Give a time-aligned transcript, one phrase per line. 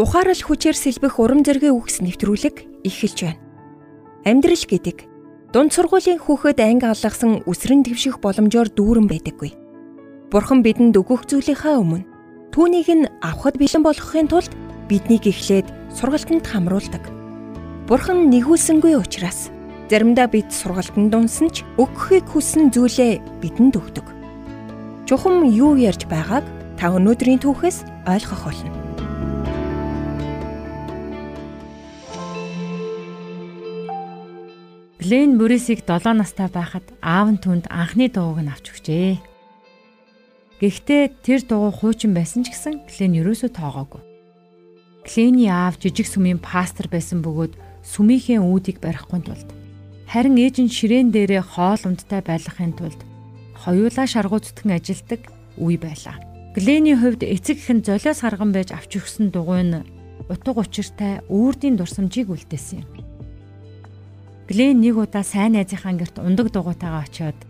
[0.00, 3.40] Ухаарал хүчээр сэлбэх урам зоригийн үгс нэвтрүүлэг эхэлж байна.
[4.24, 4.98] Амьдрал гэдэг
[5.52, 9.52] дунд сургуулийн хүүхэд анги алгасан үсрэн твших боломжоор дүүрэн байдаггүй.
[10.32, 12.08] Бурхан бидэнд өгөх зүйлийнхаа өмнө
[12.56, 14.48] түүнийг нь авахд бэлэн болгохын тулд
[14.88, 17.04] биднийг эхлээд сургалтанд хамруулдаг.
[17.84, 19.52] Бурхан нэгүүлсэнгүй учраас
[19.92, 24.08] заримдаа бид сургалтанд унсан ч өгөхийг хүссэн зүйлээ бидэнд өгдөг.
[25.04, 26.48] Чухам юу ярьж байгааг
[26.80, 28.81] та өнөөдрийн түүхээс ойлгох болно.
[35.02, 39.18] Глен Морисийг 7 настай байхад аав нь түнд анхны дууг нь авч өгчээ.
[40.62, 43.98] Гэхдээ тэр дуу хуучин байсан ч гэсэн Глен ерөөсөө тоогоогүй.
[45.02, 49.48] Глений аав жижиг сүмийн пастор байсан бөгөөд сүмийнхээ үүдийг барихгүй тулд
[50.06, 53.02] харин ээж нь ширээн дээрээ хоол ундтай байлгахын тулд
[53.58, 56.22] хоёулаа шаргууцтгэн ажилдаг үе байлаа.
[56.54, 59.82] Глений хувьд эцэг их нь золиос харган байж авч өгсөн дугуй нь
[60.30, 63.01] утга учиртай үрдийн дурсамжийг үлдээсэн юм.
[64.52, 67.40] Глен нэг удаа сайн найзынхаа гэрт ундаг дугуйтайгаа очиод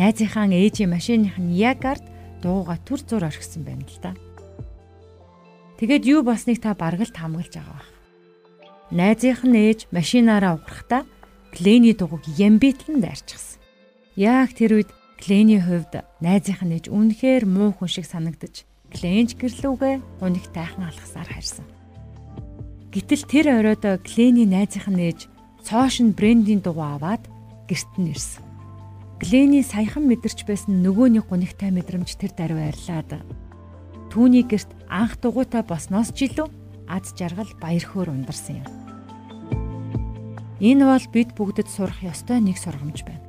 [0.00, 2.00] найзынхаа ээжийн машиных нь яг ард
[2.40, 4.16] дууга төр зур орхисон байна л да.
[5.76, 7.90] Тэгээд юу болсныг та бараг л таамаглаж байгаа байх.
[8.88, 11.04] Найзынх нь ээж машинаараа уграхдаа
[11.52, 13.60] Глений дугуйг ямбитлан дайрчихсан.
[14.16, 14.90] Яг тэр үед
[15.20, 21.28] Глений хувьд найзынх нь ээж үнэхээр муу хүн шиг санагдаж Гленж гэрлүүгээ уник тайхан алгасаар
[21.28, 21.68] харьсан.
[22.88, 25.20] Гэтэл тэр оройд Глений найзынх нь ээж
[25.64, 27.22] цоошин брендийн дугуй аваад
[27.68, 28.44] гэрт нь ирсэн.
[29.18, 33.18] Глэний саяхан мэдэрч байсан нөгөөний гунигтай мэдрэмж тэр даруй арилаад
[34.14, 36.48] түүний гэрт анх дугуйтай босноос ч илүү
[36.86, 38.68] аз жаргал баяр хөөр ундарсан юм.
[40.62, 43.22] Энэ бол бид бүгдэд сурах ёстой нэг сургамж байна.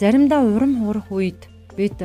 [0.00, 1.96] Заримдаа урам хуурах үед бид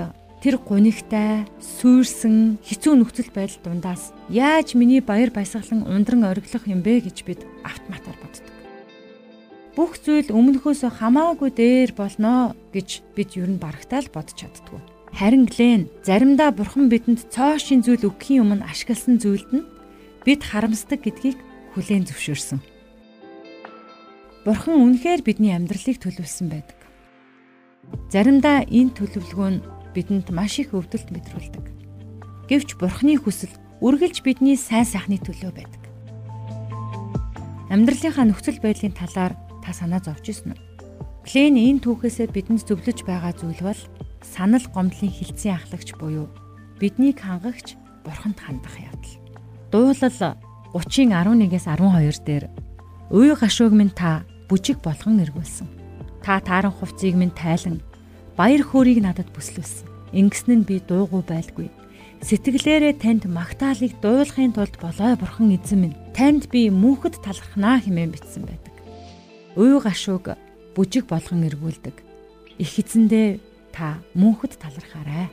[0.41, 7.03] тэр гунигтай, сүйрсэн, хэцүү нөхцөл байдал дундаас яаж миний баяр баясгалан ундран ориглох юм бэ
[7.03, 8.60] гэж бид автоматар боддог
[9.75, 14.79] бүх зүйл өмнөхөөс хамаагүй дээр болноо гэж бид юу н барагтаал бодож чаддгүй.
[15.15, 19.67] Харин Глен заримдаа бурхан бидэнд цоошин зүйл өгөхийн өмнө ашигласан зүйлд нь
[20.27, 21.39] бид харамсдаг гэдгийг
[21.75, 22.59] хүлээн зөвшөөрсөн.
[24.43, 26.79] Бурхан үнэхээр бидний амьдралыг төлөвлөсөн байдаг.
[28.11, 29.63] Заримдаа энэ төлөвлөгөө нь
[29.95, 31.65] бидэнд маш их өвдөлт мэдрүүлдэг.
[32.47, 35.81] Гэвч Бурханы хүсэл үргэлж бидний сайн сайхны төлөө байдаг.
[37.71, 40.71] Амьдралынхаа нөхцөл байдлын талаар та санаа зовж ирсэн үү?
[41.21, 43.81] Клен энэ түүхээсээ бидэнд зөвлөж байгаа зүйл бол
[44.25, 46.25] санал гомдлын хилцэн ахлагч буюу
[46.81, 49.21] биднийг хангагч бурханд хандах явдал.
[49.69, 49.93] Дуулал
[50.73, 52.45] 30-ын 11-ээс 12 дээр
[53.13, 55.69] уй гашууг минь та бүжиг болгон эргүүлсэн.
[56.25, 57.85] Та тааран хувцсыг минь тайлан
[58.33, 60.17] баяр хөөргийг надад бүслүүлсэн.
[60.17, 61.69] Ингэсэн нь би дуугүй байлгүй.
[62.25, 65.99] Сэтгэлээрээ танд магтаалыг дуулахын тулд болой бурхан эзэн минь.
[66.17, 68.70] Танд би мөнхөд талархнаа хэмээн бичсэн байдаг
[69.55, 70.35] уй гашууг
[70.75, 71.95] бүжиг болгон эргүүлдэг.
[72.59, 73.39] Их эзэндээ
[73.71, 75.27] та мөнхөд талархаарай.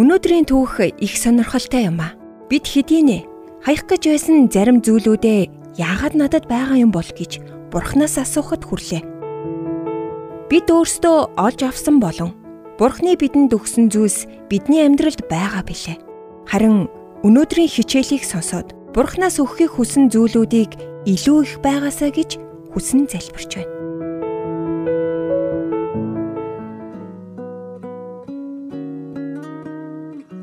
[0.00, 2.16] Өнөөдрийн түүх их сонирхолтой юм а.
[2.48, 3.28] Бид хэдийнэ
[3.60, 9.04] хаях гэж байсан зарим зүйлүүдээ яагаад надад байгаа юм бол гэж Бурханаас асуухад хүрлээ.
[10.48, 12.36] Бид өөрсдөө олж авсан болон
[12.76, 16.00] Бурхны бидэнд өгсөн зүйлс бидний амьдралд байгаа билээ.
[16.48, 16.88] Харин
[17.24, 20.76] өнөөдрийн хичээлийг сонсоод Бурханаас өгөхийг хүсэн зүйлүүдийг
[21.08, 22.36] илүү их байгаасаа гэж
[22.76, 23.72] хүсэн залбирч байна.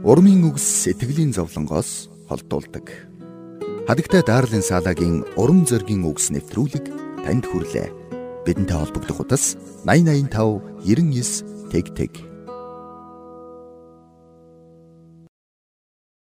[0.01, 2.89] Урмын үгс сэтгэлийн зовлонгоос холдуулдаг.
[3.85, 6.89] Хадагтай Дарлин Салагийн урам зоригийн үгс нэвтрүүлэг
[7.29, 7.93] танд хүрлээ.
[8.49, 12.11] Бидэнтэй холбогдох утас 8085 99 тэг тэг